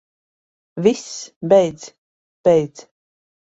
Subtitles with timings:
[0.85, 1.11] Viss,
[1.49, 1.85] beidz.
[2.43, 2.79] Beidz.